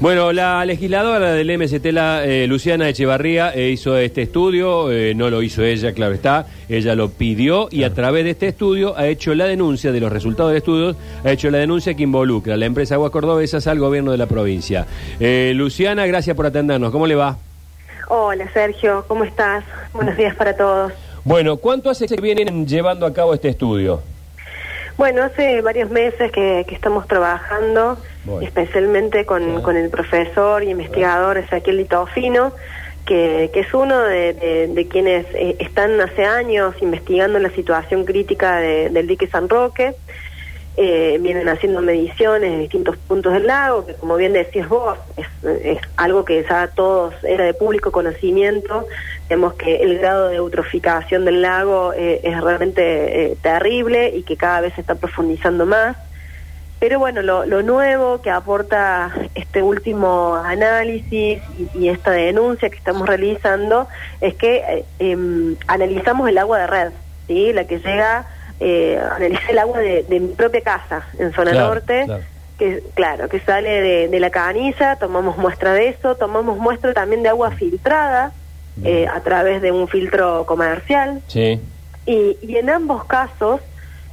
Bueno, 0.00 0.32
la 0.32 0.64
legisladora 0.64 1.32
del 1.32 1.58
MST, 1.58 1.84
la, 1.86 2.24
eh, 2.24 2.46
Luciana 2.46 2.88
Echevarría, 2.88 3.52
eh, 3.52 3.70
hizo 3.70 3.96
este 3.96 4.22
estudio, 4.22 4.92
eh, 4.92 5.12
no 5.12 5.28
lo 5.28 5.42
hizo 5.42 5.64
ella, 5.64 5.92
claro 5.92 6.14
está, 6.14 6.46
ella 6.68 6.94
lo 6.94 7.10
pidió 7.10 7.66
y 7.72 7.82
a 7.82 7.92
través 7.92 8.22
de 8.22 8.30
este 8.30 8.46
estudio 8.46 8.96
ha 8.96 9.08
hecho 9.08 9.34
la 9.34 9.46
denuncia 9.46 9.90
de 9.90 9.98
los 9.98 10.12
resultados 10.12 10.52
del 10.52 10.58
estudio, 10.58 10.94
ha 11.24 11.32
hecho 11.32 11.50
la 11.50 11.58
denuncia 11.58 11.94
que 11.94 12.04
involucra 12.04 12.54
a 12.54 12.56
la 12.56 12.66
empresa 12.66 12.94
Aguas 12.94 13.10
Cordobesas 13.10 13.66
al 13.66 13.80
gobierno 13.80 14.12
de 14.12 14.18
la 14.18 14.26
provincia. 14.26 14.86
Eh, 15.18 15.50
Luciana, 15.56 16.06
gracias 16.06 16.36
por 16.36 16.46
atendernos, 16.46 16.92
¿cómo 16.92 17.08
le 17.08 17.16
va? 17.16 17.36
Hola 18.06 18.48
Sergio, 18.52 19.04
¿cómo 19.08 19.24
estás? 19.24 19.64
Buenos 19.92 20.16
días 20.16 20.36
para 20.36 20.56
todos. 20.56 20.92
Bueno, 21.24 21.56
¿cuánto 21.56 21.90
hace 21.90 22.06
que 22.06 22.20
vienen 22.20 22.68
llevando 22.68 23.04
a 23.04 23.12
cabo 23.12 23.34
este 23.34 23.48
estudio? 23.48 24.00
Bueno, 24.98 25.22
hace 25.22 25.62
varios 25.62 25.90
meses 25.90 26.32
que, 26.32 26.66
que 26.68 26.74
estamos 26.74 27.06
trabajando, 27.06 27.98
Bueno. 28.24 28.44
especialmente 28.44 29.24
con, 29.24 29.62
con 29.62 29.76
el 29.76 29.90
profesor 29.90 30.64
y 30.64 30.70
investigador 30.70 31.38
Ezequiel 31.38 31.76
Litofino, 31.76 32.52
que, 33.06 33.48
que 33.54 33.60
es 33.60 33.72
uno 33.72 34.02
de, 34.02 34.32
de- 34.34 34.66
de 34.66 34.88
quienes 34.88 35.24
eh, 35.34 35.56
están 35.60 36.00
hace 36.00 36.24
años 36.24 36.74
investigando 36.80 37.38
la 37.38 37.50
situación 37.50 38.04
crítica 38.04 38.56
de- 38.56 38.90
del 38.90 39.06
dique 39.06 39.28
San 39.28 39.48
Roque. 39.48 39.94
Eh, 40.80 41.18
vienen 41.20 41.48
haciendo 41.48 41.82
mediciones 41.82 42.52
en 42.52 42.60
distintos 42.60 42.96
puntos 42.96 43.32
del 43.32 43.48
lago, 43.48 43.84
que 43.84 43.94
como 43.94 44.14
bien 44.14 44.32
decías 44.32 44.68
vos, 44.68 44.96
es, 45.16 45.78
algo 45.96 46.24
que 46.24 46.46
ya 46.48 46.68
todos 46.68 47.14
era 47.24 47.46
de 47.46 47.52
público 47.52 47.90
conocimiento. 47.90 48.86
Vemos 49.28 49.54
que 49.54 49.82
el 49.82 49.98
grado 49.98 50.28
de 50.28 50.36
eutroficación 50.36 51.24
del 51.24 51.42
lago 51.42 51.92
eh, 51.94 52.20
es 52.22 52.40
realmente 52.40 53.32
eh, 53.32 53.36
terrible 53.42 54.10
y 54.14 54.22
que 54.22 54.36
cada 54.36 54.60
vez 54.60 54.72
se 54.74 54.82
está 54.82 54.94
profundizando 54.94 55.66
más. 55.66 55.96
Pero 56.78 57.00
bueno, 57.00 57.22
lo, 57.22 57.44
lo 57.44 57.64
nuevo 57.64 58.22
que 58.22 58.30
aporta 58.30 59.12
este 59.34 59.62
último 59.62 60.36
análisis 60.36 61.42
y, 61.58 61.68
y 61.74 61.88
esta 61.88 62.12
denuncia 62.12 62.70
que 62.70 62.76
estamos 62.76 63.08
realizando 63.08 63.88
es 64.20 64.34
que 64.34 64.58
eh, 64.58 64.84
em, 65.00 65.56
analizamos 65.66 66.28
el 66.28 66.38
agua 66.38 66.58
de 66.58 66.66
red, 66.68 66.92
¿sí? 67.26 67.52
la 67.52 67.64
que 67.64 67.80
llega, 67.80 68.26
eh, 68.60 69.00
analicé 69.16 69.52
el 69.52 69.58
agua 69.58 69.78
de, 69.78 70.02
de 70.02 70.20
mi 70.20 70.34
propia 70.34 70.60
casa 70.62 71.06
en 71.18 71.32
zona 71.32 71.52
Claro, 71.52 71.68
norte, 71.68 72.04
claro. 72.06 72.22
que 72.58 72.82
claro, 72.94 73.28
que 73.28 73.40
sale 73.40 73.80
de, 73.82 74.08
de 74.08 74.20
la 74.20 74.30
canilla, 74.30 74.96
tomamos 74.96 75.36
muestra 75.36 75.72
de 75.72 75.88
eso, 75.88 76.16
tomamos 76.16 76.58
muestra 76.58 76.92
también 76.92 77.22
de 77.22 77.28
agua 77.28 77.50
filtrada 77.52 78.32
eh, 78.84 79.06
a 79.08 79.20
través 79.20 79.60
de 79.62 79.72
un 79.72 79.88
filtro 79.88 80.44
comercial. 80.46 81.20
Sí. 81.28 81.60
Y, 82.06 82.36
y 82.42 82.56
en 82.56 82.70
ambos 82.70 83.04
casos, 83.04 83.60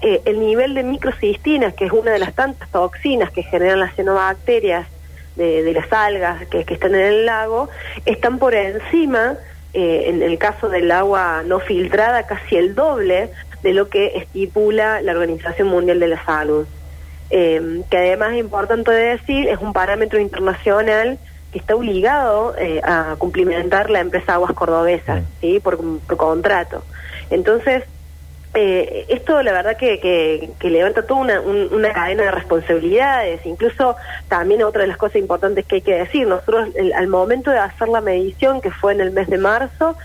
eh, 0.01 0.21
el 0.25 0.39
nivel 0.39 0.73
de 0.73 0.83
microcistinas, 0.83 1.73
que 1.73 1.85
es 1.85 1.91
una 1.91 2.11
de 2.11 2.19
las 2.19 2.33
tantas 2.33 2.69
toxinas 2.69 3.31
que 3.31 3.43
generan 3.43 3.79
las 3.79 3.95
cianobacterias 3.95 4.85
de, 5.35 5.63
de 5.63 5.73
las 5.73 5.91
algas 5.91 6.45
que, 6.47 6.65
que 6.65 6.73
están 6.73 6.93
en 6.95 7.01
el 7.01 7.25
lago, 7.25 7.69
están 8.05 8.37
por 8.37 8.53
encima, 8.53 9.37
eh, 9.73 10.05
en 10.07 10.21
el 10.21 10.37
caso 10.37 10.69
del 10.69 10.91
agua 10.91 11.43
no 11.45 11.59
filtrada, 11.59 12.23
casi 12.25 12.55
el 12.57 12.75
doble 12.75 13.29
de 13.65 13.73
lo 13.73 13.89
que 13.89 14.13
estipula 14.17 15.01
la 15.01 15.13
Organización 15.13 15.67
Mundial 15.69 15.99
de 15.99 16.07
la 16.07 16.23
Salud. 16.23 16.67
Eh, 17.31 17.81
que 17.89 17.97
además 17.97 18.33
es 18.33 18.39
importante 18.39 18.91
decir, 18.91 19.49
es 19.49 19.59
un 19.59 19.73
parámetro 19.73 20.19
internacional 20.19 21.17
que 21.51 21.57
está 21.57 21.75
obligado 21.75 22.53
eh, 22.59 22.79
a 22.83 23.15
cumplimentar 23.17 23.89
la 23.89 24.01
empresa 24.01 24.35
Aguas 24.35 24.53
Cordobesas, 24.53 25.23
¿sí? 25.41 25.59
por, 25.59 25.77
por 26.01 26.15
contrato. 26.15 26.83
Entonces, 27.31 27.83
eh, 28.53 29.07
esto 29.09 29.41
la 29.41 29.51
verdad 29.51 29.75
que, 29.77 29.99
que, 29.99 30.51
que 30.59 30.69
levanta 30.69 31.01
toda 31.07 31.21
una, 31.21 31.41
un- 31.41 31.69
una 31.73 31.91
cadena 31.91 32.23
de 32.25 32.31
responsabilidades, 32.31 33.43
incluso 33.45 33.95
también 34.29 34.61
otra 34.61 34.83
de 34.83 34.87
las 34.89 34.97
cosas 34.97 35.15
importantes 35.15 35.65
que 35.65 35.77
hay 35.77 35.81
que 35.81 35.95
decir, 35.95 36.27
nosotros 36.27 36.69
el- 36.75 36.93
al 36.93 37.07
momento 37.07 37.49
de 37.49 37.57
hacer 37.57 37.87
la 37.89 38.01
medición, 38.01 38.61
que 38.61 38.69
fue 38.69 38.93
en 38.93 39.01
el 39.01 39.11
mes 39.11 39.27
de 39.27 39.39
marzo, 39.39 39.97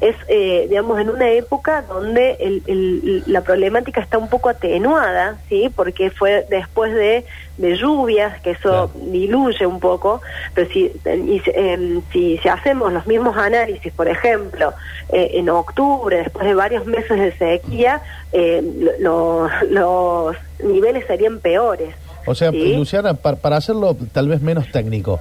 es, 0.00 0.16
eh, 0.28 0.66
digamos, 0.68 0.98
en 0.98 1.10
una 1.10 1.28
época 1.30 1.82
donde 1.82 2.32
el- 2.40 2.62
el- 2.66 3.22
la 3.26 3.42
problemática 3.42 4.00
está 4.00 4.16
un 4.18 4.28
poco 4.28 4.48
atenuada, 4.48 5.38
¿sí? 5.48 5.70
Porque 5.74 6.10
fue 6.10 6.46
después 6.48 6.94
de, 6.94 7.24
de 7.58 7.76
lluvias, 7.76 8.40
que 8.40 8.52
eso 8.52 8.90
diluye 9.12 9.66
un 9.66 9.78
poco, 9.78 10.22
pero 10.54 10.70
si, 10.72 10.90
y 11.04 11.42
em, 11.54 12.00
si, 12.12 12.38
si 12.38 12.48
hacemos 12.48 12.92
los 12.92 13.06
mismos 13.06 13.36
análisis, 13.36 13.92
por 13.92 14.08
ejemplo, 14.08 14.72
eh, 15.12 15.32
en 15.34 15.50
octubre, 15.50 16.16
después 16.16 16.46
de 16.46 16.54
varios 16.54 16.86
meses 16.86 17.18
de 17.18 17.32
sequía, 17.36 18.00
eh, 18.32 18.62
lo- 18.98 19.48
lo- 19.68 20.30
los 20.30 20.36
niveles 20.64 21.06
serían 21.06 21.40
peores. 21.40 21.94
O 22.26 22.34
sea, 22.34 22.50
¿sí? 22.52 22.74
Luciana, 22.74 23.14
pa- 23.14 23.36
para 23.36 23.56
hacerlo 23.56 23.96
tal 24.12 24.28
vez 24.28 24.40
menos 24.40 24.70
técnico, 24.72 25.20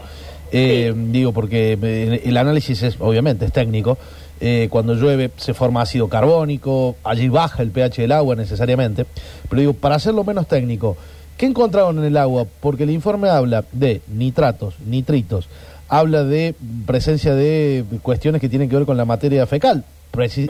eh, 0.51 0.93
digo, 0.95 1.31
porque 1.33 1.77
eh, 1.81 2.21
el 2.25 2.37
análisis 2.37 2.81
es, 2.83 2.95
obviamente, 2.99 3.45
es 3.45 3.51
técnico. 3.51 3.97
Eh, 4.41 4.67
cuando 4.69 4.95
llueve 4.95 5.31
se 5.37 5.53
forma 5.53 5.81
ácido 5.81 6.07
carbónico, 6.07 6.95
allí 7.03 7.29
baja 7.29 7.61
el 7.61 7.71
pH 7.71 8.01
del 8.01 8.11
agua 8.11 8.35
necesariamente. 8.35 9.05
Pero 9.49 9.59
digo, 9.59 9.73
para 9.73 9.95
hacerlo 9.95 10.23
menos 10.23 10.47
técnico, 10.47 10.97
¿qué 11.37 11.45
encontraron 11.45 11.97
en 11.99 12.05
el 12.05 12.17
agua? 12.17 12.45
Porque 12.59 12.83
el 12.83 12.91
informe 12.91 13.29
habla 13.29 13.65
de 13.71 14.01
nitratos, 14.07 14.75
nitritos, 14.85 15.49
habla 15.87 16.23
de 16.23 16.55
presencia 16.85 17.35
de 17.35 17.83
cuestiones 18.01 18.41
que 18.41 18.49
tienen 18.49 18.69
que 18.69 18.75
ver 18.75 18.85
con 18.85 18.97
la 18.97 19.05
materia 19.05 19.45
fecal. 19.45 19.83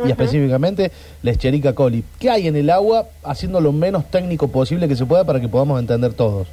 Y 0.08 0.10
específicamente 0.10 0.92
la 1.22 1.32
Escherichia 1.32 1.76
coli. 1.76 2.04
¿Qué 2.18 2.30
hay 2.30 2.48
en 2.48 2.56
el 2.56 2.70
agua 2.70 3.06
haciendo 3.24 3.60
lo 3.62 3.72
menos 3.72 4.10
técnico 4.10 4.48
posible 4.48 4.88
que 4.88 4.96
se 4.96 5.06
pueda 5.06 5.26
para 5.26 5.40
que 5.40 5.48
podamos 5.48 5.80
entender 5.80 6.14
todos? 6.14 6.48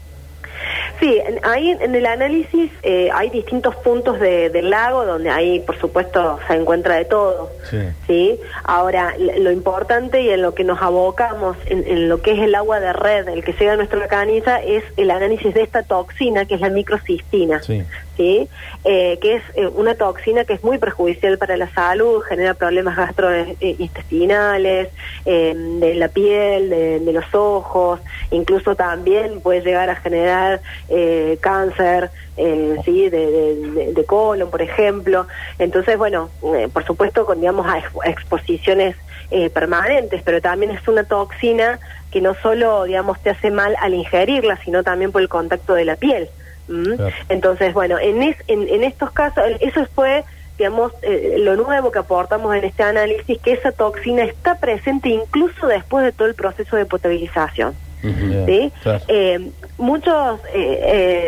Sí, 0.98 1.20
ahí 1.42 1.70
en 1.78 1.94
el 1.94 2.06
análisis 2.06 2.70
eh, 2.82 3.10
hay 3.12 3.28
distintos 3.30 3.76
puntos 3.76 4.18
de- 4.18 4.48
del 4.50 4.70
lago 4.70 5.04
donde 5.04 5.28
ahí, 5.30 5.60
por 5.60 5.78
supuesto, 5.78 6.38
se 6.48 6.54
encuentra 6.54 6.96
de 6.96 7.04
todo. 7.04 7.50
Sí. 7.70 7.78
¿sí? 8.06 8.40
Ahora, 8.64 9.14
lo 9.18 9.50
importante 9.50 10.22
y 10.22 10.30
en 10.30 10.40
lo 10.42 10.54
que 10.54 10.64
nos 10.64 10.80
abocamos, 10.80 11.56
en, 11.66 11.84
en 11.86 12.08
lo 12.08 12.22
que 12.22 12.32
es 12.32 12.38
el 12.38 12.54
agua 12.54 12.80
de 12.80 12.92
red, 12.92 13.28
el 13.28 13.44
que 13.44 13.52
llega 13.52 13.74
a 13.74 13.76
nuestra 13.76 14.06
canilla, 14.08 14.62
es 14.62 14.84
el 14.96 15.10
análisis 15.10 15.52
de 15.52 15.62
esta 15.62 15.82
toxina, 15.82 16.44
que 16.46 16.54
es 16.54 16.60
la 16.60 16.70
microcistina. 16.70 17.62
Sí. 17.62 17.82
¿sí? 18.16 18.48
Eh, 18.84 19.18
que 19.20 19.34
es 19.36 19.42
eh, 19.56 19.66
una 19.66 19.94
toxina 19.94 20.44
que 20.44 20.54
es 20.54 20.64
muy 20.64 20.78
perjudicial 20.78 21.36
para 21.36 21.58
la 21.58 21.68
salud, 21.74 22.22
genera 22.22 22.54
problemas 22.54 22.96
gastrointestinales, 22.96 24.88
eh, 25.26 25.54
de 25.54 25.94
la 25.96 26.08
piel, 26.08 26.70
de, 26.70 27.00
de 27.00 27.12
los 27.12 27.24
ojos, 27.34 28.00
incluso 28.30 28.74
también 28.74 29.40
puede 29.40 29.60
llegar 29.60 29.90
a 29.90 29.96
generar 29.96 30.60
eh, 30.88 31.38
cáncer, 31.40 32.10
eh, 32.36 32.76
sí, 32.84 33.08
de, 33.10 33.56
de- 33.94 34.04
colon, 34.06 34.50
por 34.50 34.62
ejemplo. 34.62 35.26
Entonces, 35.58 35.96
bueno, 35.98 36.30
eh, 36.54 36.68
por 36.72 36.84
supuesto, 36.84 37.26
con 37.26 37.40
digamos 37.40 37.66
a 37.66 37.78
expo- 37.82 38.00
a 38.04 38.10
exposiciones 38.10 38.94
eh, 39.30 39.50
permanentes, 39.50 40.22
pero 40.22 40.40
también 40.40 40.70
es 40.72 40.86
una 40.86 41.04
toxina 41.04 41.80
que 42.10 42.20
no 42.20 42.34
solo, 42.42 42.84
digamos, 42.84 43.20
te 43.20 43.30
hace 43.30 43.50
mal 43.50 43.76
al 43.80 43.94
ingerirla, 43.94 44.58
sino 44.64 44.82
también 44.84 45.10
por 45.12 45.22
el 45.22 45.28
contacto 45.28 45.74
de 45.74 45.84
la 45.84 45.96
piel. 45.96 46.30
¿m? 46.68 46.96
Claro. 46.96 47.14
Entonces, 47.28 47.72
bueno, 47.74 47.98
en, 47.98 48.22
es- 48.22 48.36
en, 48.46 48.68
en 48.68 48.84
estos 48.84 49.10
casos, 49.12 49.42
eso 49.60 49.86
fue, 49.94 50.24
digamos, 50.58 50.92
eh, 51.02 51.36
lo 51.38 51.56
nuevo 51.56 51.90
que 51.90 51.98
aportamos 51.98 52.54
en 52.54 52.64
este 52.64 52.82
análisis, 52.84 53.38
que 53.42 53.52
esa 53.52 53.72
toxina 53.72 54.22
está 54.24 54.58
presente 54.58 55.08
incluso 55.08 55.66
después 55.66 56.04
de 56.04 56.12
todo 56.12 56.28
el 56.28 56.34
proceso 56.34 56.76
de 56.76 56.86
potabilización. 56.86 57.76
¿Sí? 58.02 58.72
claro. 58.82 59.04
Eh, 59.08 59.50
muchos 59.78 60.40
eh, 60.54 60.80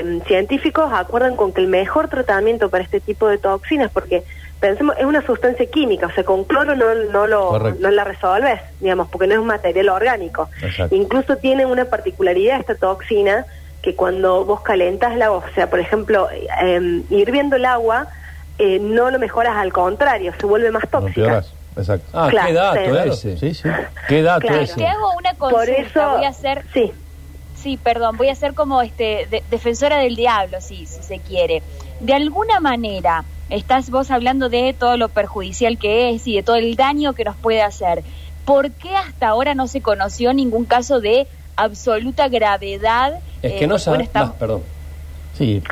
eh, 0.07 0.21
científicos 0.27 0.91
acuerdan 0.93 1.37
con 1.37 1.53
que 1.53 1.61
el 1.61 1.69
mejor 1.69 2.09
tratamiento 2.09 2.71
para 2.71 2.85
este 2.85 3.01
tipo 3.01 3.29
de 3.29 3.39
toxinas, 3.39 3.91
porque 3.91 4.23
pensemos, 4.61 4.97
es 4.99 5.05
una 5.05 5.23
sustancia 5.23 5.67
química, 5.67 6.07
o 6.07 6.11
sea, 6.13 6.25
con 6.25 6.45
cloro 6.45 6.75
no, 6.75 6.95
no, 6.95 7.27
lo, 7.27 7.49
Correcto. 7.49 7.81
no 7.81 7.91
la 7.91 8.05
resolves, 8.05 8.61
digamos, 8.81 9.09
porque 9.09 9.27
no 9.27 9.35
es 9.35 9.41
un 9.41 9.47
material 9.47 9.89
orgánico. 9.91 10.49
Exacto. 10.63 10.95
Incluso 10.95 11.37
tiene 11.37 11.67
una 11.67 11.85
particularidad 11.87 12.61
esta 12.61 12.75
toxina, 12.75 13.47
que 13.83 13.95
cuando 13.95 14.45
vos 14.45 14.61
calentas 14.63 15.17
la 15.17 15.31
o 15.31 15.43
sea, 15.55 15.71
por 15.71 15.79
ejemplo, 15.79 16.29
eh, 16.33 17.03
hirviendo 17.11 17.57
el 17.57 17.65
agua, 17.65 18.09
eh, 18.59 18.81
no 18.81 19.11
lo 19.11 19.19
mejoras, 19.19 19.57
al 19.57 19.73
contrario, 19.73 20.33
se 20.39 20.47
vuelve 20.47 20.71
más 20.71 20.89
tóxica. 20.89 21.45
Exacto. 21.79 22.07
Ah, 22.13 22.29
Claro, 22.31 22.49
qué 22.75 22.91
dato 22.93 23.13
sí. 23.15 23.29
ese. 23.31 23.39
Sí, 23.39 23.55
sí. 23.63 23.69
Qué 24.09 24.23
dato 24.23 24.41
Claro. 24.47 24.63
ese. 24.63 24.75
Te 24.75 24.87
hago 24.87 25.13
una 25.17 25.35
consulta, 25.35 25.59
Por 25.61 25.71
eso, 25.71 26.11
voy 26.17 26.25
a 26.25 26.29
hacer, 26.29 26.65
sí. 26.75 26.93
sí, 27.57 27.77
perdón, 27.77 28.17
voy 28.17 28.29
a 28.29 28.35
ser 28.35 28.55
como 28.55 28.83
este 28.83 29.27
de- 29.31 29.43
defensora 29.51 29.99
del 29.99 30.17
diablo, 30.17 30.61
sí, 30.61 30.87
si 30.87 31.03
se 31.03 31.19
quiere. 31.21 31.63
De 32.01 32.15
alguna 32.15 32.61
manera, 32.61 33.25
estás 33.51 33.91
vos 33.91 34.11
hablando 34.11 34.49
de 34.49 34.75
todo 34.79 34.97
lo 34.97 35.09
perjudicial 35.09 35.79
que 35.79 36.11
es 36.11 36.27
y 36.27 36.35
de 36.37 36.43
todo 36.43 36.57
el 36.57 36.75
daño 36.77 37.13
que 37.15 37.25
nos 37.25 37.37
puede 37.37 37.63
hacer. 37.63 38.03
¿Por 38.45 38.71
qué 38.73 38.95
hasta 38.97 39.29
ahora 39.29 39.55
no 39.55 39.69
se 39.69 39.81
conoció 39.83 40.33
ningún 40.33 40.65
caso 40.65 41.01
de 41.01 41.27
absoluta 41.57 42.29
gravedad? 42.29 43.21
Es 43.43 43.53
Eh, 43.53 43.57
que 43.57 43.67
no 43.67 43.75
bueno, 43.75 43.79
sabes. 43.79 44.01
estamos- 44.07 44.33
perdón. 44.37 44.63
Sí. 45.37 45.63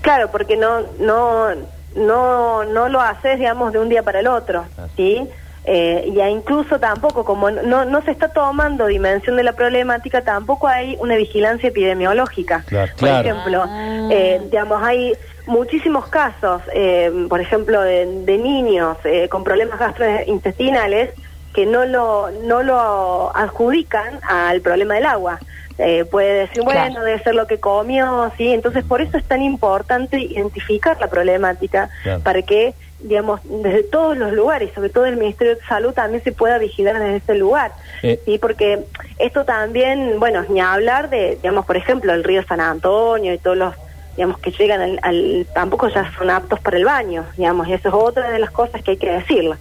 Claro, 0.00 0.30
porque 0.30 0.56
no, 0.56 0.80
no, 0.98 1.48
no, 1.94 2.64
no 2.64 2.88
lo 2.88 3.00
haces, 3.00 3.38
digamos, 3.38 3.72
de 3.72 3.78
un 3.78 3.88
día 3.88 4.02
para 4.02 4.20
el 4.20 4.26
otro, 4.26 4.64
¿sí? 4.96 5.28
Eh, 5.66 6.12
y 6.14 6.20
incluso 6.20 6.78
tampoco, 6.78 7.24
como 7.24 7.50
no, 7.50 7.86
no 7.86 8.02
se 8.02 8.10
está 8.10 8.28
tomando 8.28 8.86
dimensión 8.86 9.36
de 9.36 9.42
la 9.44 9.52
problemática, 9.54 10.20
tampoco 10.22 10.68
hay 10.68 10.96
una 11.00 11.16
vigilancia 11.16 11.70
epidemiológica. 11.70 12.64
Claro. 12.66 12.92
Por 12.98 13.08
Claro. 13.08 13.28
ejemplo, 13.30 13.64
Ah. 13.66 14.08
eh, 14.10 14.42
digamos, 14.50 14.82
hay 14.82 15.14
muchísimos 15.46 16.06
casos, 16.08 16.60
eh, 16.74 17.10
por 17.30 17.40
ejemplo, 17.40 17.80
de, 17.80 18.04
de 18.24 18.36
niños 18.38 18.98
eh, 19.04 19.28
con 19.30 19.42
problemas 19.42 19.78
gastrointestinales 19.78 21.10
que 21.54 21.64
no 21.66 21.84
lo, 21.86 22.30
no 22.42 22.62
lo 22.62 23.34
adjudican 23.34 24.20
al 24.28 24.60
problema 24.60 24.94
del 24.94 25.06
agua. 25.06 25.38
Eh, 25.78 26.04
puede 26.04 26.34
decir, 26.46 26.62
Claro. 26.62 26.80
bueno, 26.92 27.04
debe 27.04 27.22
ser 27.22 27.34
lo 27.34 27.46
que 27.48 27.58
comió, 27.58 28.32
¿sí? 28.36 28.52
Entonces, 28.52 28.84
por 28.84 29.00
eso 29.02 29.16
es 29.18 29.24
tan 29.24 29.42
importante 29.42 30.18
identificar 30.20 30.96
la 31.00 31.08
problemática 31.08 31.90
Claro. 32.04 32.20
para 32.22 32.42
que, 32.42 32.74
digamos, 33.00 33.40
desde 33.42 33.82
todos 33.82 34.16
los 34.16 34.32
lugares, 34.32 34.70
sobre 34.72 34.88
todo 34.90 35.06
el 35.06 35.16
Ministerio 35.16 35.56
de 35.56 35.62
Salud, 35.68 35.92
también 35.92 36.22
se 36.22 36.30
pueda 36.30 36.58
vigilar 36.58 37.00
desde 37.00 37.16
ese 37.16 37.34
lugar. 37.34 37.72
Eh. 38.04 38.20
Sí, 38.24 38.38
porque 38.38 38.84
esto 39.18 39.44
también, 39.44 40.20
bueno, 40.20 40.44
ni 40.48 40.60
hablar 40.60 41.10
de, 41.10 41.36
digamos, 41.42 41.66
por 41.66 41.76
ejemplo, 41.76 42.12
el 42.14 42.22
río 42.22 42.44
San 42.44 42.60
Antonio 42.60 43.34
y 43.34 43.38
todos 43.38 43.56
los, 43.56 43.74
digamos, 44.16 44.38
que 44.38 44.52
llegan 44.52 44.80
al, 44.80 45.00
al- 45.02 45.46
tampoco 45.54 45.88
ya 45.88 46.08
son 46.16 46.30
aptos 46.30 46.60
para 46.60 46.76
el 46.76 46.84
baño, 46.84 47.26
digamos, 47.36 47.66
y 47.66 47.72
eso 47.72 47.88
es 47.88 47.94
otra 47.94 48.30
de 48.30 48.38
las 48.38 48.52
cosas 48.52 48.80
que 48.82 48.92
hay 48.92 48.96
que 48.96 49.10
decirlo. 49.10 49.56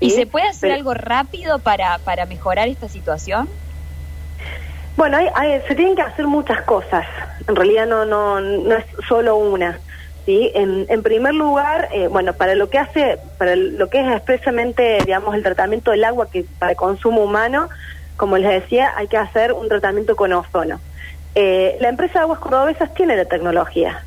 ¿Y 0.00 0.10
¿sí? 0.10 0.16
se 0.16 0.26
puede 0.26 0.46
hacer 0.48 0.68
Pero- 0.70 0.74
algo 0.76 0.94
rápido 0.94 1.58
para, 1.58 1.98
para 1.98 2.24
mejorar 2.24 2.68
esta 2.68 2.88
situación? 2.88 3.50
Bueno, 4.98 5.16
hay- 5.16 5.30
hay- 5.36 5.60
se 5.68 5.76
tienen 5.76 5.94
que 5.94 6.02
hacer 6.02 6.26
muchas 6.26 6.60
cosas. 6.62 7.06
En 7.46 7.54
realidad 7.54 7.86
no 7.86 8.04
no 8.04 8.40
no 8.40 8.74
es 8.74 8.84
solo 9.08 9.36
una. 9.36 9.78
Sí, 10.26 10.50
en, 10.56 10.86
en 10.88 11.02
primer 11.04 11.34
lugar, 11.34 11.88
eh, 11.92 12.08
bueno, 12.08 12.32
para 12.32 12.56
lo 12.56 12.68
que 12.68 12.78
hace, 12.78 13.18
para 13.38 13.54
lo 13.54 13.88
que 13.88 14.00
es 14.00 14.12
expresamente, 14.16 14.98
digamos, 15.06 15.36
el 15.36 15.44
tratamiento 15.44 15.92
del 15.92 16.02
agua 16.04 16.28
que 16.28 16.44
para 16.58 16.74
consumo 16.74 17.22
humano, 17.22 17.68
como 18.16 18.36
les 18.38 18.50
decía, 18.60 18.92
hay 18.96 19.06
que 19.06 19.16
hacer 19.16 19.52
un 19.52 19.68
tratamiento 19.68 20.16
con 20.16 20.32
ozono. 20.32 20.80
Eh, 21.36 21.78
la 21.80 21.88
empresa 21.90 22.14
de 22.14 22.20
Aguas 22.24 22.40
Cordobesas 22.40 22.92
tiene 22.94 23.16
la 23.16 23.24
tecnología, 23.24 24.02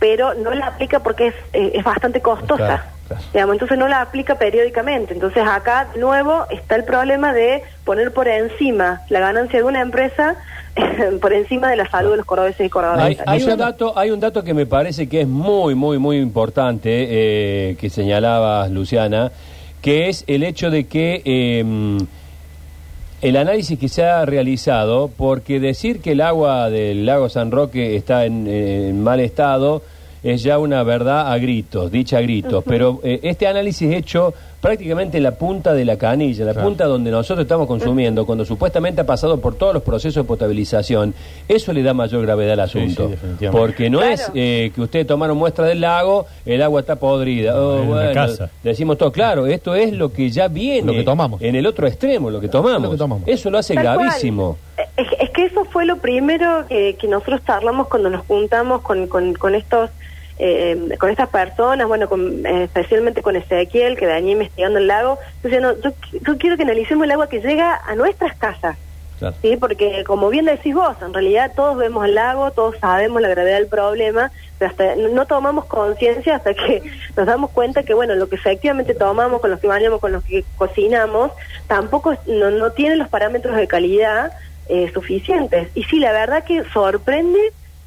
pero 0.00 0.34
no 0.34 0.50
la 0.50 0.66
aplica 0.66 0.98
porque 0.98 1.28
es, 1.28 1.34
eh, 1.52 1.70
es 1.76 1.84
bastante 1.84 2.20
costosa. 2.20 2.84
Claro. 3.08 3.22
Digamos, 3.32 3.54
entonces 3.54 3.78
no 3.78 3.88
la 3.88 4.00
aplica 4.00 4.36
periódicamente. 4.36 5.14
Entonces 5.14 5.42
acá, 5.46 5.88
de 5.94 6.00
nuevo, 6.00 6.46
está 6.50 6.76
el 6.76 6.84
problema 6.84 7.32
de 7.32 7.62
poner 7.84 8.12
por 8.12 8.28
encima 8.28 9.02
la 9.08 9.20
ganancia 9.20 9.58
de 9.58 9.64
una 9.64 9.80
empresa 9.80 10.36
por 11.20 11.32
encima 11.32 11.70
de 11.70 11.76
la 11.76 11.88
salud 11.88 12.10
de 12.12 12.16
los 12.18 12.26
cordobeses 12.26 12.60
y 12.60 12.62
Hay, 12.64 12.68
cordobesas. 12.70 13.24
hay 13.28 13.42
un 13.42 13.50
Luciana. 13.50 13.64
dato, 13.64 13.96
hay 13.98 14.10
un 14.10 14.20
dato 14.20 14.42
que 14.42 14.54
me 14.54 14.66
parece 14.66 15.08
que 15.08 15.20
es 15.20 15.28
muy, 15.28 15.74
muy, 15.74 15.98
muy 15.98 16.16
importante 16.18 16.88
eh, 17.08 17.76
que 17.80 17.90
señalabas, 17.90 18.70
Luciana, 18.70 19.30
que 19.80 20.08
es 20.08 20.24
el 20.26 20.42
hecho 20.42 20.70
de 20.70 20.84
que 20.88 21.22
eh, 21.24 21.98
el 23.22 23.36
análisis 23.36 23.78
que 23.78 23.88
se 23.88 24.04
ha 24.04 24.24
realizado, 24.26 25.08
porque 25.16 25.60
decir 25.60 26.00
que 26.00 26.12
el 26.12 26.20
agua 26.20 26.68
del 26.70 27.06
lago 27.06 27.28
San 27.28 27.50
Roque 27.50 27.96
está 27.96 28.24
en, 28.26 28.46
en 28.46 29.02
mal 29.02 29.20
estado 29.20 29.82
es 30.24 30.42
ya 30.42 30.58
una 30.58 30.82
verdad 30.82 31.30
a 31.32 31.38
gritos, 31.38 31.92
dicha 31.92 32.18
a 32.18 32.20
gritos, 32.22 32.64
pero 32.66 32.98
eh, 33.04 33.20
este 33.22 33.46
análisis 33.46 33.92
hecho 33.92 34.34
prácticamente 34.60 35.18
en 35.18 35.22
la 35.24 35.32
punta 35.32 35.74
de 35.74 35.84
la 35.84 35.98
canilla, 35.98 36.46
la 36.46 36.52
Claro. 36.54 36.66
punta 36.68 36.86
donde 36.86 37.10
nosotros 37.10 37.44
estamos 37.44 37.66
consumiendo, 37.66 38.24
cuando 38.24 38.46
supuestamente 38.46 39.02
ha 39.02 39.04
pasado 39.04 39.38
por 39.38 39.56
todos 39.56 39.74
los 39.74 39.82
procesos 39.82 40.24
de 40.24 40.26
potabilización, 40.26 41.12
eso 41.46 41.70
le 41.74 41.82
da 41.82 41.92
mayor 41.92 42.22
gravedad 42.22 42.58
al 42.58 42.70
Sí, 42.70 42.78
asunto. 42.78 43.04
sí, 43.04 43.10
definitivamente. 43.10 43.58
porque 43.60 43.90
no 43.90 43.98
Claro. 43.98 44.14
es 44.14 44.30
eh, 44.34 44.72
que 44.74 44.80
ustedes 44.80 45.06
tomaron 45.06 45.36
muestra 45.36 45.66
del 45.66 45.82
lago, 45.82 46.24
el 46.46 46.62
agua 46.62 46.80
está 46.80 46.96
podrida. 46.96 47.52
No, 47.52 47.58
Oh, 47.74 47.82
bueno, 47.84 48.12
casa. 48.14 48.48
decimos 48.62 48.96
todo, 48.96 49.12
claro, 49.12 49.46
esto 49.46 49.74
es 49.74 49.92
lo 49.92 50.10
que 50.10 50.30
ya 50.30 50.48
viene 50.48 50.86
Lo 50.86 50.92
que 50.94 51.02
tomamos. 51.04 51.42
en 51.42 51.54
el 51.56 51.66
otro 51.66 51.86
extremo, 51.86 52.30
lo 52.30 52.40
que 52.40 52.48
tomamos. 52.48 52.82
Lo 52.84 52.90
que 52.92 52.96
tomamos. 52.96 53.28
Eso 53.28 53.50
lo 53.50 53.58
hace 53.58 53.74
Tal 53.74 53.82
gravísimo. 53.84 54.56
Es, 54.96 55.06
es 55.20 55.28
que 55.30 55.44
eso 55.44 55.66
fue 55.66 55.84
lo 55.84 55.98
primero 55.98 56.64
que, 56.68 56.96
que 56.98 57.06
nosotros 57.06 57.42
charlamos 57.46 57.88
cuando 57.88 58.08
nos 58.08 58.24
juntamos 58.26 58.80
con, 58.80 59.08
con, 59.08 59.34
con 59.34 59.54
estos 59.54 59.90
eh, 60.38 60.96
con 60.98 61.10
estas 61.10 61.28
personas, 61.28 61.86
bueno, 61.86 62.08
con, 62.08 62.44
eh, 62.44 62.64
especialmente 62.64 63.22
con 63.22 63.36
Ezequiel, 63.36 63.96
que 63.96 64.06
venía 64.06 64.32
investigando 64.32 64.78
el 64.78 64.86
lago, 64.86 65.18
diciendo, 65.42 65.76
yo, 65.80 65.92
yo 66.12 66.38
quiero 66.38 66.56
que 66.56 66.64
analicemos 66.64 67.04
el 67.04 67.12
agua 67.12 67.28
que 67.28 67.40
llega 67.40 67.80
a 67.86 67.94
nuestras 67.94 68.34
casas. 68.36 68.76
Claro. 69.18 69.36
Sí, 69.42 69.56
porque 69.56 70.02
como 70.04 70.28
bien 70.28 70.44
decís 70.44 70.74
vos, 70.74 70.96
en 71.00 71.14
realidad 71.14 71.52
todos 71.54 71.76
vemos 71.76 72.04
el 72.04 72.16
lago, 72.16 72.50
todos 72.50 72.76
sabemos 72.80 73.22
la 73.22 73.28
gravedad 73.28 73.58
del 73.58 73.68
problema, 73.68 74.32
pero 74.58 74.72
hasta 74.72 74.96
no 74.96 75.24
tomamos 75.26 75.66
conciencia 75.66 76.34
hasta 76.34 76.52
que 76.52 76.82
nos 77.16 77.24
damos 77.24 77.50
cuenta 77.50 77.84
que 77.84 77.94
bueno, 77.94 78.16
lo 78.16 78.28
que 78.28 78.34
efectivamente 78.34 78.92
tomamos, 78.92 79.40
con 79.40 79.52
los 79.52 79.60
que 79.60 79.68
bañamos, 79.68 80.00
con 80.00 80.10
los 80.10 80.24
que 80.24 80.44
cocinamos, 80.56 81.30
tampoco 81.68 82.16
no, 82.26 82.50
no 82.50 82.72
tiene 82.72 82.96
los 82.96 83.08
parámetros 83.08 83.56
de 83.56 83.68
calidad 83.68 84.32
eh, 84.68 84.90
suficientes. 84.92 85.68
Y 85.76 85.84
sí, 85.84 86.00
la 86.00 86.10
verdad 86.10 86.42
que 86.42 86.64
sorprende 86.70 87.38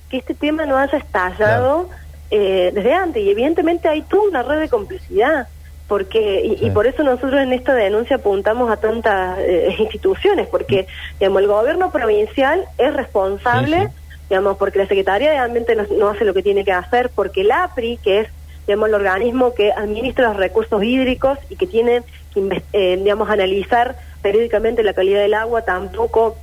que 0.10 0.18
este 0.18 0.34
tema 0.34 0.66
no 0.66 0.78
haya 0.78 0.98
estallado 0.98 1.90
eh, 2.32 2.72
desde 2.74 2.94
antes 2.94 3.24
y 3.24 3.30
evidentemente 3.30 3.88
hay 3.88 4.02
toda 4.02 4.30
una 4.30 4.44
red 4.44 4.60
de 4.60 4.70
complicidad 4.70 5.48
porque 5.88 6.58
y, 6.62 6.70
por 6.72 6.86
eso 6.86 7.02
nosotros 7.04 7.40
en 7.42 7.54
esta 7.54 7.74
denuncia 7.74 8.18
apuntamos 8.18 8.70
a 8.70 8.78
tantas 8.78 9.40
eh, 9.40 9.74
instituciones 9.80 10.48
porque 10.48 10.88
digamos 11.20 11.42
el 11.42 11.48
gobierno 11.48 11.92
provincial 11.92 12.66
es 12.78 12.94
responsable 12.94 13.78
Sí, 13.80 13.88
sí. 13.88 14.18
digamos 14.30 14.58
porque 14.58 14.80
la 14.80 14.88
Secretaría 14.88 15.32
de 15.32 15.38
Ambiente 15.38 15.76
no, 15.76 15.86
no 15.98 16.10
hace 16.10 16.26
lo 16.26 16.34
que 16.34 16.44
tiene 16.44 16.66
que 16.66 16.74
hacer 16.74 17.10
porque 17.16 17.42
el 17.42 17.52
APRI 17.52 17.98
que 18.04 18.20
es 18.22 18.28
digamos 18.66 18.90
el 18.90 18.96
organismo 18.96 19.54
que 19.54 19.72
administra 19.72 20.28
los 20.28 20.38
recursos 20.38 20.84
hídricos 20.84 21.40
y 21.50 21.56
que 21.56 21.68
tiene 21.68 22.04
que 22.34 22.64
eh, 22.74 22.98
digamos 22.98 23.30
analizar 23.30 23.96
periódicamente 24.22 24.84
la 24.84 24.94
calidad 24.94 25.22
del 25.22 25.36
agua 25.36 25.62
tampoco 25.62 26.38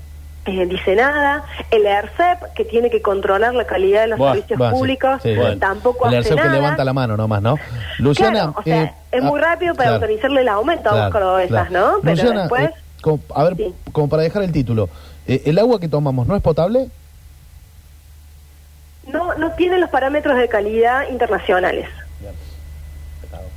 eh, 0.46 0.66
dice 0.66 0.94
nada. 0.96 1.44
El 1.70 1.86
ERCEP, 1.86 2.52
que 2.54 2.64
tiene 2.64 2.90
que 2.90 3.00
controlar 3.02 3.54
la 3.54 3.64
calidad 3.66 4.02
de 4.02 4.06
los 4.08 4.18
Buah, 4.18 4.32
servicios 4.34 4.58
Bueno, 4.58 4.74
públicos, 4.76 5.20
sí, 5.22 5.34
sí. 5.34 5.56
tampoco 5.58 6.06
El 6.08 6.16
hace 6.18 6.28
ERCEP 6.28 6.36
que 6.36 6.44
nada. 6.44 6.52
levanta 6.60 6.84
la 6.84 6.92
mano 6.92 7.16
nomás, 7.16 7.42
¿no? 7.42 7.58
Luciana. 7.98 8.32
Claro, 8.40 8.54
o 8.58 8.62
sea, 8.62 8.82
eh, 8.84 8.94
es 9.12 9.22
muy 9.22 9.40
ah, 9.40 9.44
rápido 9.44 9.74
para 9.74 9.90
claro, 9.90 10.02
autorizarle 10.04 10.40
el 10.42 10.48
aumento 10.48 10.88
a 10.90 11.10
claro, 11.10 11.46
claro. 11.48 11.70
¿no? 11.70 11.92
Pero 12.02 12.10
Luciana, 12.16 12.40
después... 12.42 12.70
eh, 12.70 12.74
como, 13.02 13.20
a 13.34 13.44
ver, 13.44 13.56
Sí. 13.56 13.74
como 13.92 14.08
para 14.08 14.22
dejar 14.22 14.42
el 14.42 14.52
título, 14.52 14.88
¿el 15.26 15.58
agua 15.58 15.78
que 15.80 15.88
tomamos 15.88 16.26
no 16.26 16.36
es 16.36 16.42
potable? 16.42 16.88
No, 19.06 19.34
no 19.34 19.50
tiene 19.52 19.78
los 19.78 19.90
parámetros 19.90 20.36
de 20.38 20.48
calidad 20.48 21.08
internacionales. 21.10 21.88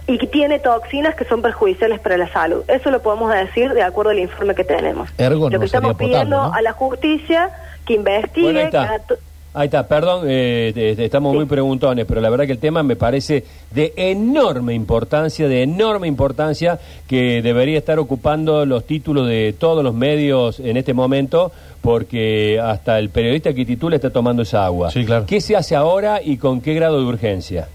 Y 0.07 0.17
que 0.17 0.27
tiene 0.27 0.59
toxinas 0.59 1.15
que 1.15 1.25
son 1.25 1.41
perjudiciales 1.41 1.99
para 1.99 2.17
la 2.17 2.29
salud. 2.31 2.63
Eso 2.69 2.89
lo 2.91 3.01
podemos 3.01 3.33
decir 3.33 3.73
de 3.73 3.83
acuerdo 3.83 4.11
al 4.11 4.19
informe 4.19 4.55
que 4.55 4.63
tenemos. 4.63 5.09
Ergo 5.17 5.49
lo 5.49 5.55
no 5.55 5.59
que 5.59 5.65
estamos 5.65 5.91
potable, 5.93 6.13
pidiendo 6.13 6.37
¿no? 6.37 6.53
a 6.53 6.61
la 6.61 6.71
justicia 6.71 7.49
que 7.85 7.95
investigue, 7.95 8.43
Bueno, 8.43 8.59
ahí 8.59 8.69
que 8.71 8.77
está. 8.77 8.99
to- 8.99 9.15
Ahí 9.53 9.65
está, 9.65 9.87
perdón, 9.87 10.25
eh, 10.27 10.95
estamos 10.99 11.31
Sí. 11.31 11.37
muy 11.37 11.45
preguntones, 11.47 12.05
pero 12.05 12.21
la 12.21 12.29
verdad 12.29 12.45
que 12.45 12.51
el 12.51 12.59
tema 12.59 12.83
me 12.83 12.95
parece 12.95 13.43
de 13.71 13.91
enorme 13.97 14.75
importancia, 14.75 15.47
de 15.47 15.63
enorme 15.63 16.07
importancia, 16.07 16.77
que 17.07 17.41
debería 17.41 17.79
estar 17.79 17.97
ocupando 17.97 18.67
los 18.67 18.85
títulos 18.85 19.27
de 19.27 19.55
todos 19.57 19.83
los 19.83 19.95
medios 19.95 20.59
en 20.59 20.77
este 20.77 20.93
momento, 20.93 21.51
porque 21.81 22.59
hasta 22.63 22.99
el 22.99 23.09
periodista 23.09 23.51
que 23.53 23.65
titula 23.65 23.95
está 23.95 24.11
tomando 24.11 24.43
esa 24.43 24.63
agua. 24.63 24.91
Sí, 24.91 25.03
claro. 25.05 25.25
¿Qué 25.25 25.41
se 25.41 25.55
hace 25.55 25.75
ahora 25.75 26.21
y 26.23 26.37
con 26.37 26.61
qué 26.61 26.75
grado 26.75 26.99
de 26.99 27.05
urgencia? 27.07 27.67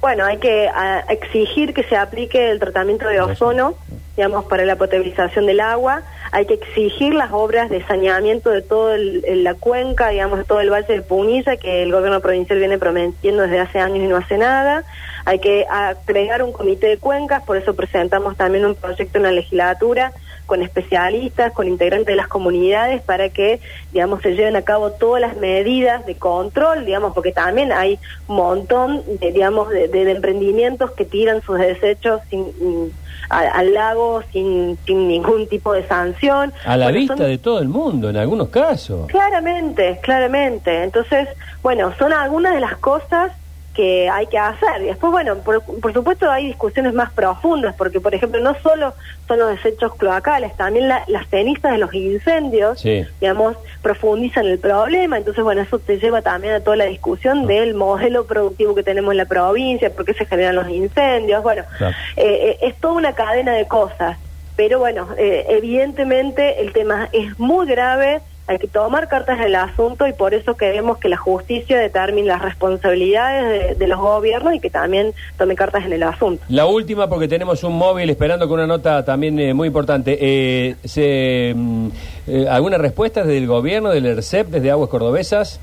Bueno, 0.00 0.24
hay 0.24 0.38
que 0.38 0.68
a, 0.68 1.00
exigir 1.08 1.74
que 1.74 1.82
se 1.84 1.96
aplique 1.96 2.50
el 2.50 2.58
tratamiento 2.58 3.06
de 3.06 3.20
ozono, 3.20 3.74
digamos, 4.16 4.46
para 4.46 4.64
la 4.64 4.76
potabilización 4.76 5.44
del 5.46 5.60
agua. 5.60 6.02
Hay 6.32 6.46
que 6.46 6.54
exigir 6.54 7.12
las 7.12 7.32
obras 7.32 7.68
de 7.68 7.84
saneamiento 7.86 8.50
de 8.50 8.62
toda 8.62 8.96
la 8.96 9.54
cuenca, 9.54 10.08
digamos, 10.08 10.38
de 10.38 10.44
todo 10.44 10.60
el 10.60 10.70
valle 10.70 10.94
de 10.94 11.02
Punilla, 11.02 11.56
que 11.56 11.82
el 11.82 11.92
gobierno 11.92 12.20
provincial 12.20 12.58
viene 12.58 12.78
prometiendo 12.78 13.42
desde 13.42 13.60
hace 13.60 13.78
años 13.78 13.98
y 13.98 14.06
no 14.06 14.16
hace 14.16 14.38
nada. 14.38 14.84
Hay 15.26 15.38
que 15.38 15.66
agregar 15.68 16.42
un 16.42 16.52
comité 16.52 16.86
de 16.86 16.96
cuencas, 16.96 17.42
por 17.42 17.58
eso 17.58 17.74
presentamos 17.74 18.38
también 18.38 18.64
un 18.64 18.74
proyecto 18.74 19.18
en 19.18 19.24
la 19.24 19.32
legislatura 19.32 20.12
con 20.50 20.62
especialistas, 20.62 21.52
con 21.52 21.68
integrantes 21.68 22.08
de 22.08 22.16
las 22.16 22.26
comunidades, 22.26 23.00
para 23.02 23.28
que, 23.28 23.60
digamos, 23.92 24.20
se 24.20 24.34
lleven 24.34 24.56
a 24.56 24.62
cabo 24.62 24.90
todas 24.90 25.20
las 25.20 25.36
medidas 25.36 26.04
de 26.06 26.16
control, 26.16 26.84
digamos, 26.84 27.14
porque 27.14 27.30
también 27.30 27.70
hay 27.70 28.00
un 28.26 28.34
montón, 28.34 29.04
de, 29.20 29.30
digamos, 29.30 29.68
de, 29.68 29.86
de- 29.86 30.10
emprendimientos 30.10 30.90
que 30.90 31.04
tiran 31.04 31.40
sus 31.42 31.56
desechos 31.56 32.20
sin, 32.28 32.92
al 33.28 33.72
lago 33.72 34.24
sin, 34.32 34.76
sin 34.84 35.06
ningún 35.06 35.46
tipo 35.46 35.72
de 35.72 35.86
sanción. 35.86 36.52
A 36.64 36.76
la 36.76 36.90
vista 36.90 37.16
son- 37.16 37.26
de 37.26 37.38
todo 37.38 37.60
el 37.60 37.68
mundo, 37.68 38.10
en 38.10 38.16
algunos 38.16 38.48
casos. 38.48 39.06
Claramente, 39.06 40.00
claramente. 40.02 40.82
Entonces, 40.82 41.28
bueno, 41.62 41.92
son 41.96 42.12
algunas 42.12 42.54
de 42.54 42.60
las 42.60 42.76
cosas 42.78 43.30
que 43.74 44.08
hay 44.10 44.26
que 44.26 44.38
hacer. 44.38 44.82
Y 44.82 44.86
después, 44.86 45.12
bueno, 45.12 45.36
por, 45.38 45.62
por 45.62 45.92
supuesto 45.92 46.28
hay 46.30 46.46
discusiones 46.46 46.92
más 46.92 47.12
profundas, 47.12 47.74
porque, 47.76 48.00
por 48.00 48.14
ejemplo, 48.14 48.40
no 48.40 48.56
solo 48.62 48.94
son 49.28 49.38
los 49.38 49.50
desechos 49.50 49.94
cloacales, 49.94 50.56
también 50.56 50.88
la- 50.88 51.04
las 51.06 51.28
cenizas 51.28 51.72
de 51.72 51.78
los 51.78 51.94
incendios, 51.94 52.80
Sí. 52.80 53.04
digamos, 53.20 53.56
profundizan 53.80 54.46
el 54.46 54.58
problema. 54.58 55.18
Entonces, 55.18 55.44
bueno, 55.44 55.60
eso 55.62 55.78
te 55.78 55.98
lleva 55.98 56.20
también 56.20 56.54
a 56.54 56.60
toda 56.60 56.76
la 56.76 56.86
discusión 56.86 57.46
del 57.46 57.74
modelo 57.74 58.26
productivo 58.26 58.74
que 58.74 58.82
tenemos 58.82 59.12
en 59.12 59.18
la 59.18 59.26
provincia, 59.26 59.90
por 59.90 60.04
qué 60.04 60.14
se 60.14 60.26
generan 60.26 60.56
los 60.56 60.68
incendios. 60.68 61.42
Bueno, 61.42 61.62
Claro. 61.78 61.94
eh, 62.16 62.56
eh, 62.60 62.66
es 62.68 62.74
toda 62.80 62.94
una 62.94 63.12
cadena 63.14 63.52
de 63.52 63.66
cosas. 63.68 64.18
pero 64.56 64.78
bueno, 64.78 65.08
eh, 65.16 65.46
evidentemente 65.48 66.60
el 66.60 66.74
tema 66.74 67.08
es 67.12 67.38
muy 67.38 67.66
grave, 67.66 68.20
hay 68.50 68.58
que 68.58 68.66
tomar 68.66 69.06
cartas 69.06 69.38
en 69.38 69.44
el 69.44 69.54
asunto 69.54 70.08
y 70.08 70.12
por 70.12 70.34
eso 70.34 70.56
queremos 70.56 70.98
que 70.98 71.08
la 71.08 71.16
justicia 71.16 71.78
determine 71.78 72.26
las 72.26 72.42
responsabilidades 72.42 73.68
de, 73.68 73.74
de 73.76 73.86
los 73.86 74.00
gobiernos 74.00 74.54
y 74.54 74.58
que 74.58 74.70
también 74.70 75.14
tome 75.38 75.54
cartas 75.54 75.84
en 75.84 75.92
el 75.92 76.02
asunto. 76.02 76.42
La 76.48 76.66
última, 76.66 77.08
porque 77.08 77.28
tenemos 77.28 77.62
un 77.62 77.74
móvil 77.78 78.10
esperando 78.10 78.48
con 78.48 78.58
una 78.58 78.66
nota 78.66 79.04
también 79.04 79.38
eh, 79.38 79.54
muy 79.54 79.68
importante. 79.68 80.18
Eh, 80.20 80.74
se, 80.84 81.52
mm, 81.54 81.88
eh, 82.26 82.46
¿Alguna 82.50 82.76
respuesta 82.76 83.22
desde 83.22 83.38
el 83.38 83.46
gobierno, 83.46 83.90
del 83.90 84.06
ERCEP, 84.06 84.48
desde 84.48 84.72
Aguas 84.72 84.90
Cordobesas? 84.90 85.60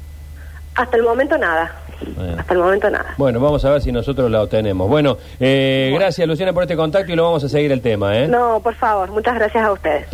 Hasta 0.76 0.96
el 0.96 1.04
momento 1.04 1.38
nada. 1.38 1.76
Bueno. 2.16 2.36
Hasta 2.40 2.54
el 2.54 2.60
momento 2.60 2.90
nada. 2.90 3.16
Bueno, 3.18 3.40
vamos 3.40 3.66
a 3.66 3.72
ver 3.72 3.82
si 3.82 3.92
nosotros 3.92 4.30
la 4.30 4.44
obtenemos. 4.44 4.88
Bueno, 4.88 5.18
eh, 5.40 5.92
gracias 5.96 6.28
Luciana 6.28 6.54
por 6.54 6.64
este 6.64 6.76
contacto 6.76 7.12
y 7.12 7.16
lo 7.16 7.24
vamos 7.24 7.44
a 7.44 7.50
seguir 7.50 7.72
el 7.72 7.82
tema. 7.82 8.18
¿eh? 8.18 8.28
No, 8.28 8.60
por 8.62 8.76
favor, 8.76 9.10
muchas 9.10 9.36
gracias 9.36 9.64
a 9.64 9.72
ustedes. 9.72 10.08